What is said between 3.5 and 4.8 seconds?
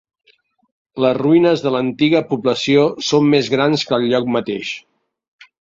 grans que el lloc mateix.